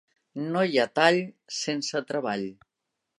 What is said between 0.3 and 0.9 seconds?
No hi ha